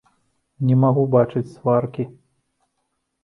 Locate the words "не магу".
0.69-1.03